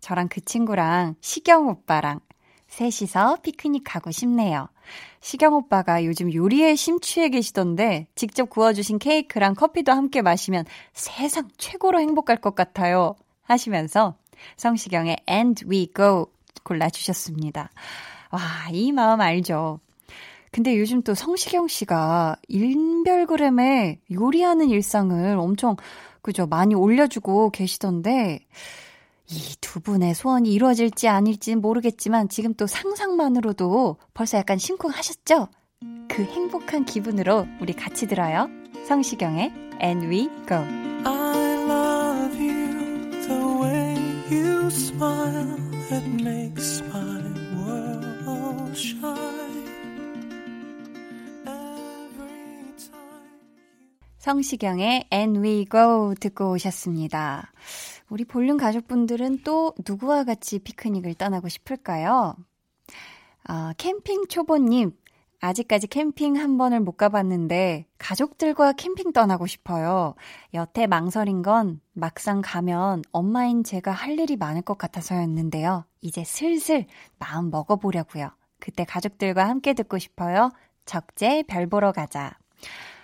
[0.00, 2.20] 저랑 그 친구랑 시경 오빠랑
[2.68, 4.70] 셋이서 피크닉 가고 싶네요.
[5.20, 12.36] 시경 오빠가 요즘 요리에 심취해 계시던데 직접 구워주신 케이크랑 커피도 함께 마시면 세상 최고로 행복할
[12.36, 13.14] 것 같아요.
[13.42, 14.16] 하시면서
[14.56, 16.26] 성시경의 And We Go
[16.62, 17.70] 골라주셨습니다.
[18.30, 18.40] 와,
[18.72, 19.80] 이 마음 알죠?
[20.50, 25.76] 근데 요즘 또 성시경 씨가 인별그램에 요리하는 일상을 엄청,
[26.22, 28.40] 그죠, 많이 올려주고 계시던데,
[29.30, 35.48] 이 두 분의 소원이 이루어질지 아닐지 모르겠지만 지금 또 상상만으로도 벌써 약간 심쿵하셨죠?
[36.08, 38.48] 그 행복한 기분으로 우리 같이 들어요.
[38.86, 40.56] 성시경의 And We Go.
[41.04, 43.96] I love you the way
[44.30, 45.56] you smile.
[45.92, 47.22] It makes my
[47.54, 49.28] world shine.
[54.18, 57.52] 성시경의 And We Go 듣고 오셨습니다.
[58.08, 62.34] 우리 볼륨 가족분들은 또 누구와 같이 피크닉을 떠나고 싶을까요?
[63.44, 64.92] 아, 캠핑 초보님,
[65.40, 70.14] 아직까지 캠핑 한 번을 못 가봤는데 가족들과 캠핑 떠나고 싶어요.
[70.54, 75.84] 여태 망설인 건 막상 가면 엄마인 제가 할 일이 많을 것 같아서였는데요.
[76.00, 76.86] 이제 슬슬
[77.18, 78.30] 마음 먹어보려고요.
[78.58, 80.50] 그때 가족들과 함께 듣고 싶어요.
[80.84, 82.36] 적재 별 보러 가자.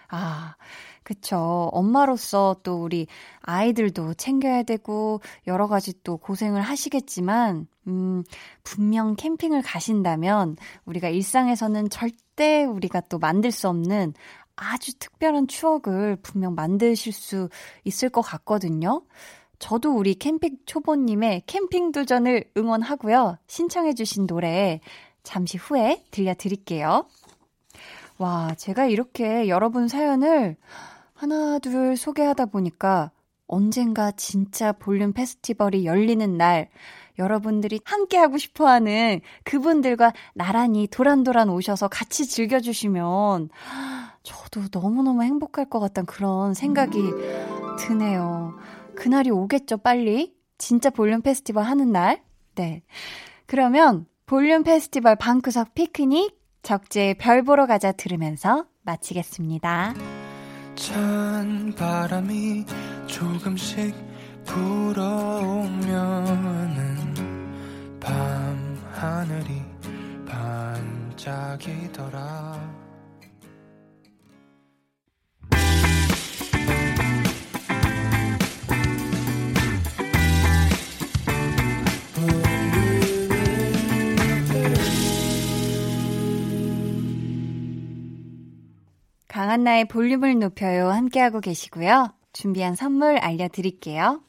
[0.09, 0.57] 아,
[1.05, 1.69] 그쵸.
[1.73, 3.07] 엄마로서 또 우리
[3.41, 8.25] 아이들도 챙겨야 되고, 여러 가지 또 고생을 하시겠지만, 음,
[8.63, 14.15] 분명 캠핑을 가신다면, 우리가 일상에서는 절대 우리가 또 만들 수 없는
[14.57, 17.49] 아주 특별한 추억을 분명 만드실 수
[17.85, 19.03] 있을 것 같거든요.
[19.59, 23.39] 저도 우리 캠핑 초보님의 캠핑 도전을 응원하고요.
[23.47, 24.81] 신청해주신 노래
[25.23, 27.07] 잠시 후에 들려드릴게요.
[28.19, 30.57] 와, 제가 이렇게 여러분 사연을
[31.25, 33.11] 하나, 둘 소개하다 보니까
[33.47, 36.69] 언젠가 진짜 볼륨 페스티벌이 열리는 날,
[37.19, 43.49] 여러분들이 함께 하고 싶어 하는 그분들과 나란히 도란도란 오셔서 같이 즐겨주시면
[44.23, 46.99] 저도 너무너무 행복할 것 같다는 그런 생각이
[47.79, 48.59] 드네요.
[48.95, 50.35] 그날이 오겠죠, 빨리?
[50.59, 52.23] 진짜 볼륨 페스티벌 하는 날?
[52.55, 52.83] 네.
[53.47, 59.95] 그러면 볼륨 페스티벌 방구석 피크닉 적재 별 보러 가자 들으면서 마치겠습니다.
[60.77, 62.65] 찬 바람이
[63.07, 63.95] 조금씩
[64.45, 65.75] 불어오면은
[68.01, 69.63] 밤 하늘이
[71.17, 72.84] 반짝이더라.
[89.35, 92.07] 강한나의 볼륨을 높여요 함께하고 계시고요.
[92.33, 94.23] 준비한 선물 알려드릴게요.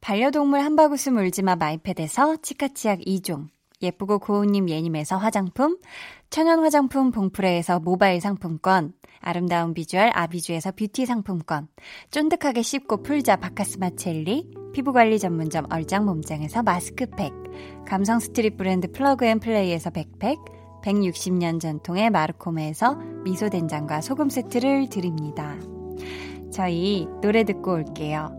[0.00, 3.48] 반려동물 한바구스 물지마 마이패드에서 치카치약 2종,
[3.82, 5.76] 예쁘고 고운님 예님에서 화장품,
[6.30, 11.66] 천연 화장품 봉프레에서 모바일 상품권, 아름다운 비주얼 아비주에서 뷰티 상품권,
[12.12, 17.32] 쫀득하게 씹고 풀자 박카스맛 젤리, 피부관리 전문점 얼짱 몸짱에서 마스크팩,
[17.84, 20.38] 감성 street 브랜드 플러그 앤 플레이에서 백팩,
[20.82, 25.56] 160년 전통의 마르코메에서 미소된장과 소금 세트를 드립니다.
[26.52, 28.32] 저희 노래 듣고 올게요.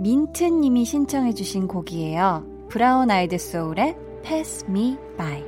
[0.00, 2.66] 민트님이 신청해주신 곡이에요.
[2.68, 5.42] 브라운 아이드 소울의 Pass Me By.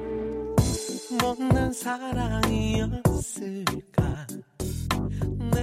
[1.20, 3.00] 못난 사랑이었을까?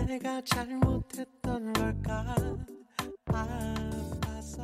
[0.08, 2.36] 내가 잘못했던 걸까?
[3.28, 4.64] 아파서.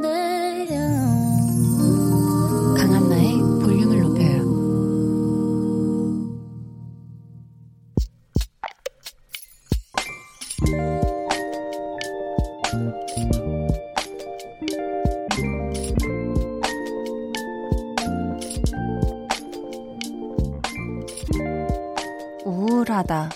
[23.11, 23.29] 우울하다.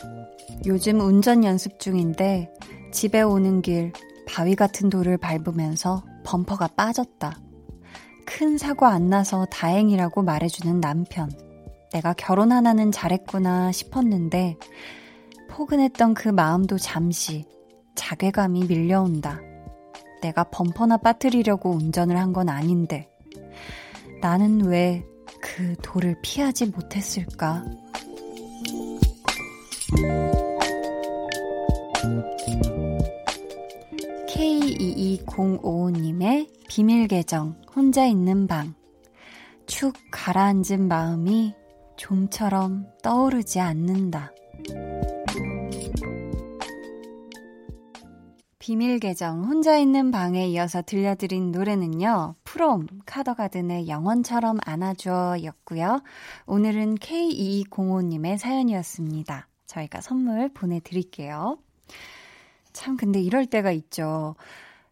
[0.65, 2.49] 요즘 운전 연습 중인데
[2.91, 3.91] 집에 오는 길
[4.25, 7.37] 바위 같은 돌을 밟으면서 범퍼가 빠졌다.
[8.25, 11.29] 큰 사고 안 나서 다행이라고 말해주는 남편.
[11.91, 14.57] 내가 결혼 하나는 잘했구나 싶었는데
[15.49, 17.45] 포근했던 그 마음도 잠시
[17.95, 19.41] 자괴감이 밀려온다.
[20.21, 23.09] 내가 범퍼나 빠뜨리려고 운전을 한 건 아닌데
[24.21, 25.03] 나는 왜
[25.45, 27.63] 그 돌을 피하지 못했을까?
[34.27, 38.73] K2205님의 비밀 계정, 혼자 있는 방.
[39.65, 41.55] 축 가라앉은 마음이
[41.97, 44.31] 좀처럼 떠오르지 않는다.
[48.59, 56.01] 비밀 계정, 혼자 있는 방에 이어서 들려드린 노래는요, 프롬, 카더가든의 영원처럼 안아줘 였고요.
[56.47, 59.47] 오늘은 K2205님의 사연이었습니다.
[59.65, 61.57] 저희가 선물 보내드릴게요.
[62.73, 64.35] 참, 근데 이럴 때가 있죠.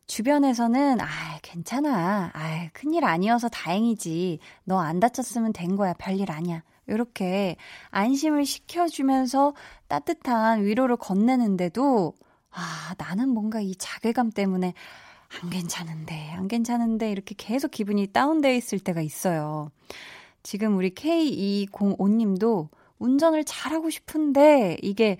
[0.07, 1.05] 주변에서는, 아,
[1.41, 2.31] 괜찮아.
[2.33, 4.39] 아, 큰일 아니어서 다행이지.
[4.65, 5.93] 너 안 다쳤으면 된 거야.
[5.93, 6.63] 별일 아니야.
[6.87, 7.55] 이렇게
[7.91, 9.53] 안심을 시켜주면서
[9.87, 12.13] 따뜻한 위로를 건네는데도,
[12.51, 14.73] 아, 나는 뭔가 이 자괴감 때문에
[15.41, 19.71] 안 괜찮은데, 안 괜찮은데, 이렇게 계속 기분이 다운되어 있을 때가 있어요.
[20.43, 22.69] 지금 우리 K205님도
[23.03, 25.17] 운전을 잘하고 싶은데, 이게,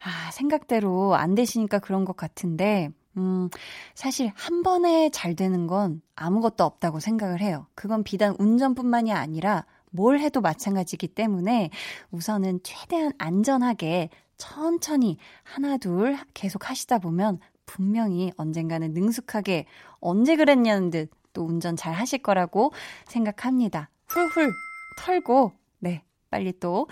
[0.00, 3.48] 아, 생각대로 안 되시니까 그런 것 같은데, 음,
[3.94, 7.66] 사실 한 번에 잘 되는 건 아무것도 없다고 생각을 해요.
[7.74, 11.70] 그건 비단 운전뿐만이 아니라 뭘 해도 마찬가지이기 때문에
[12.10, 19.66] 우선은 최대한 안전하게 천천히 하나 둘 계속 하시다 보면 분명히 언젠가는 능숙하게
[20.00, 22.72] 언제 그랬냐는 듯 또 운전 잘 하실 거라고
[23.06, 23.90] 생각합니다.
[24.06, 24.52] 훌훌
[24.98, 26.88] 털고 네 빨리 또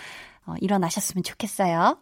[0.46, 1.98] 어, 일어나셨으면 좋겠어요.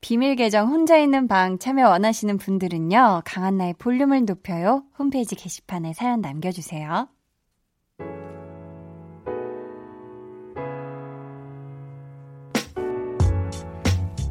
[0.00, 4.82] 비밀 계정 혼자 있는 방 참여 원하시는 분들은요, 강한나의 볼륨을 높여요.
[4.98, 7.08] 홈페이지 게시판에 사연 남겨주세요.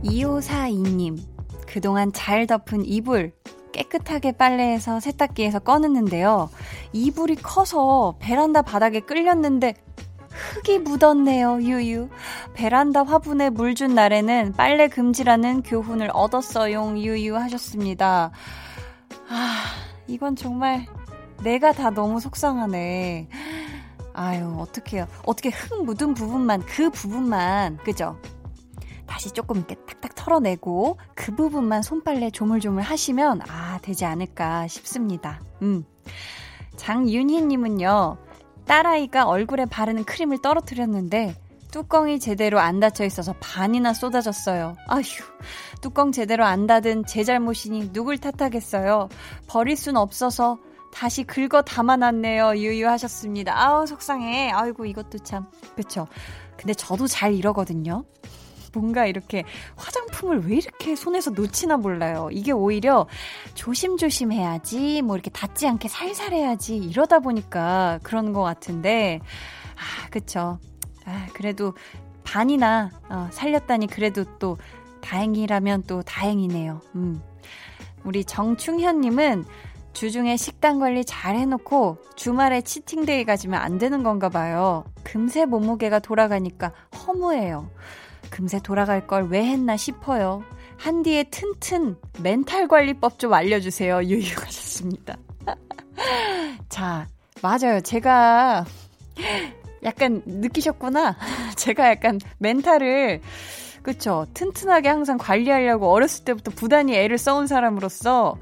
[0.04, 1.18] 2542님,
[1.68, 3.32] 그동안 잘 덮은 이불,
[3.72, 6.50] 깨끗하게 빨래해서 세탁기에서 꺼냈는데요.
[6.92, 9.76] 이불이 커서 베란다 바닥에 끌렸는데
[10.32, 12.10] 흙이 묻었네요, 유유.
[12.54, 18.32] 베란다 화분에 물 준 날에는 빨래 금지라는 교훈을 얻었어용, 유유 하셨습니다.
[19.30, 19.64] 아,
[20.08, 20.86] 이건 정말
[21.44, 23.28] 내가 다 너무 속상하네.
[24.14, 25.08] 아유, 어떡해요.
[25.26, 28.20] 어떻게 흙 묻은 부분만, 그 부분만, 그죠?
[29.08, 35.40] 다시 조금 이렇게 탁탁 털어내고 그 부분만 손빨래 조물조물 하시면, 아, 되지 않을까 싶습니다.
[35.62, 35.86] 음.
[36.76, 38.18] 장윤희님은요,
[38.66, 41.36] 딸아이가 얼굴에 바르는 크림을 떨어뜨렸는데
[41.72, 44.76] 뚜껑이 제대로 안 닫혀 있어서 반이나 쏟아졌어요.
[44.88, 45.02] 아휴,
[45.82, 49.08] 뚜껑 제대로 안 닫은 제 잘못이니 누굴 탓하겠어요.
[49.48, 50.60] 버릴 순 없어서
[50.92, 52.58] 다시 긁어 담아놨네요.
[52.58, 53.58] 유유하셨습니다.
[53.58, 54.52] 아우, 속상해.
[54.52, 55.46] 아이고, 이것도 참.
[55.76, 56.08] 그쵸.
[56.58, 58.04] 근데 저도 잘 이러거든요.
[58.74, 59.44] 뭔가 이렇게
[59.76, 62.30] 화장품을 왜 이렇게 손에서 놓치나 몰라요.
[62.32, 63.08] 이게 오히려
[63.54, 69.20] 조심조심 해야지, 뭐 이렇게 닿지 않게 살살 해야지, 이러다 보니까 그런 것 같은데,
[69.76, 70.60] 아, 그쵸.
[71.06, 71.74] 아, 그래도
[72.24, 74.58] 반이나 어, 살렸다니 그래도 또
[75.02, 76.82] 다행이라면 또 다행이네요.
[76.96, 77.22] 음.
[78.04, 79.46] 우리 정충현님은
[79.94, 84.86] 주중에 식단 관리 잘 해놓고 주말에 치팅데이 가지면 안 되는 건가 봐요.
[85.04, 87.70] 금세 몸무게가 돌아가니까 허무해요.
[88.32, 90.44] 금세 돌아갈 걸 왜 했나 싶어요.
[90.78, 94.04] 한디의 튼튼 멘탈 관리법 좀 알려주세요.
[94.06, 95.16] 유유하셨습니다.
[96.70, 97.08] 자,
[97.44, 97.82] 맞아요.
[97.82, 98.66] 제가
[99.84, 101.18] 약간 느끼셨구나.
[101.56, 103.22] 제가 약간 멘탈을
[103.84, 108.38] 그쵸 튼튼하게 항상 관리하려고 어렸을 때부터 부단히 애를 써온 사람으로서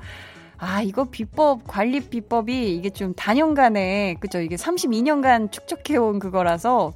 [0.58, 4.42] 아, 이거 비법, 관리 비법이 이게 좀 단연간에, 그죠?
[4.42, 6.92] 이게 32년간 축적해온 그거라서,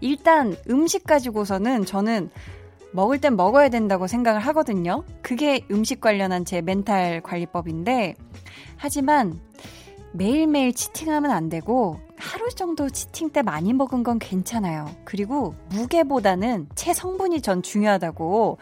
[0.00, 2.30] 일단 음식 가지고서는 저는
[2.92, 5.04] 먹을 땐 먹어야 된다고 생각을 하거든요.
[5.22, 8.16] 그게 음식 관련한 제 멘탈 관리법인데,
[8.76, 9.38] 하지만
[10.12, 14.90] 매일매일 치팅하면 안 되고, 하루 정도 치팅 때 많이 먹은 건 괜찮아요.
[15.04, 18.58] 그리고 무게보다는 체 성분이 전 중요하다고,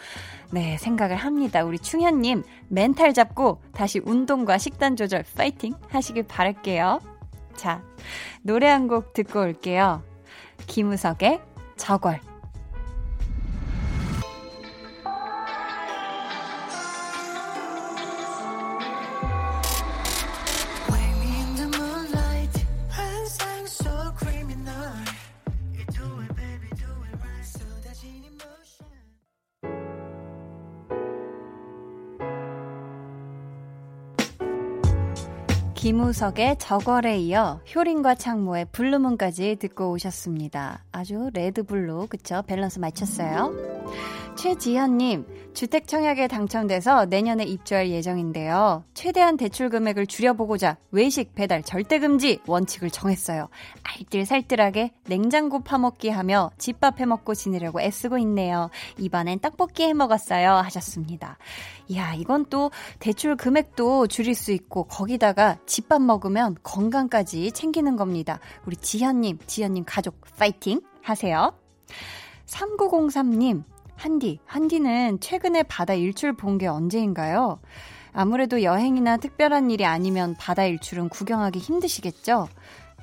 [0.53, 1.65] 네, 생각을 합니다.
[1.65, 7.01] 우리 충현님, 멘탈 잡고 다시 운동과 식단 조절 파이팅 하시길 바랄게요.
[7.57, 7.83] 자,
[8.43, 10.03] 노래 한 곡 듣고 올게요.
[10.69, 11.41] 김우석의
[11.77, 12.28] 저걸.
[35.89, 40.85] 김우석의 적월에 이어 효린과 창모의 Blue Moon까지 듣고 오셨습니다.
[40.93, 42.43] 아주 red blue, 그쵸?
[42.47, 43.55] 밸런스 맞췄어요.
[44.37, 48.85] 최지현님, 주택 청약에 당첨돼서 내년에 입주할 예정인데요.
[48.93, 53.49] 최대한 대출 금액을 줄여보고자 외식 배달 절대 금지 원칙을 정했어요.
[53.83, 58.71] 알뜰살뜰하게 냉장고 파먹기 하며 집밥 해먹고 지내려고 애쓰고 있네요.
[58.99, 60.51] 이번엔 떡볶이 해먹었어요.
[60.53, 61.39] 하셨습니다.
[61.89, 68.41] 이야, 이건 또 대출 금액도 줄일 수 있고 거기다가 집밥 먹으면 건강까지 챙기는 겁니다.
[68.67, 71.53] 우리 지현님, 지현님 가족 파이팅 하세요.
[72.47, 73.65] 3903님,
[73.97, 77.61] 한디, 한디는 최근에 바다 일출 본 게 언제인가요?
[78.13, 82.49] 아무래도 여행이나 특별한 일이 아니면 바다 일출은 구경하기 힘드시겠죠?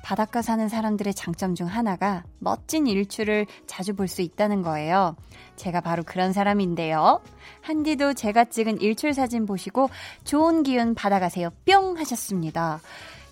[0.06, 5.16] 바닷가 사는 사람들의 장점 중 하나가 멋진 일출을 자주 볼 수 있다는 거예요.
[5.56, 7.20] 제가 바로 그런 사람인데요.
[7.62, 9.90] 한디도 제가 찍은 일출 사진 보시고
[10.22, 11.50] 좋은 기운 받아가세요.
[11.66, 11.98] 뿅!
[11.98, 12.80] 하셨습니다.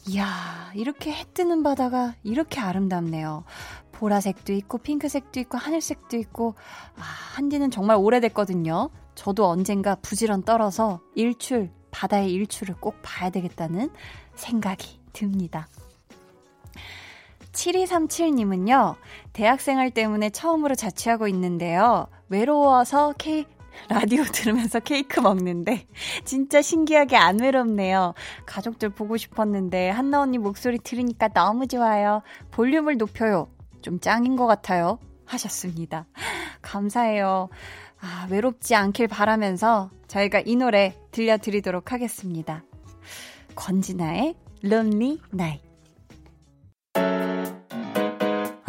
[0.08, 3.44] 이야, 이렇게 해 뜨는 바다가 이렇게 아름답네요.
[3.92, 6.56] 보라색도 있고, 핑크색도 있고, 하늘색도 있고,
[6.96, 7.02] 아,
[7.36, 8.90] 한디는 정말 오래됐거든요.
[9.14, 13.90] 저도 언젠가 부지런 떨어서 일출, 바다의 일출을 꼭 봐야 되겠다는
[14.34, 15.68] 생각이 듭니다.
[17.54, 18.96] 7237님은요,
[19.32, 22.08] 대학생활 때문에 처음으로 자취하고 있는데요.
[22.28, 23.46] 외로워서 케이,
[23.88, 25.86] 라디오 들으면서 케이크 먹는데
[26.24, 28.14] 진짜 신기하게 안 외롭네요.
[28.46, 32.22] 가족들 보고 싶었는데 한나 언니 목소리 들으니까 너무 좋아요.
[32.50, 33.48] 볼륨을 높여요.
[33.82, 34.98] 좀 짱인 것 같아요.
[35.26, 36.06] 하셨습니다.
[36.62, 37.48] 감사해요.
[38.00, 42.64] 아, 외롭지 않길 바라면서 저희가 이 노래 들려드리도록 하겠습니다.
[43.54, 44.34] 권진아의
[44.64, 45.63] Lonely Night.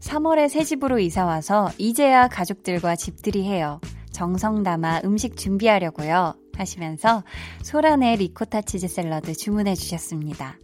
[0.00, 3.80] 3월에 새 집으로 이사 와서 이제야 가족들과 집들이 해요.
[4.12, 6.34] 정성 담아 음식 준비하려고요.
[6.56, 7.22] 하시면서
[7.62, 10.58] 소란의 리코타 치즈 샐러드 주문해 주셨습니다.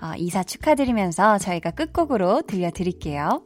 [0.00, 3.42] 어, 이사 축하드리면서 저희가 끝곡으로 들려드릴게요.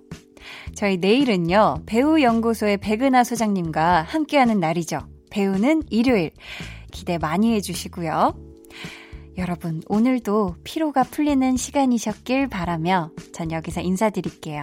[0.74, 5.00] 저희 내일은요, 배우연구소의 백은하 소장님과 함께하는 날이죠.
[5.30, 6.30] 배우는 일요일.
[6.92, 8.34] 기대 많이 해주시고요.
[9.38, 14.62] 여러분, 오늘도 피로가 풀리는 시간이셨길 바라며 전 여기서 인사드릴게요.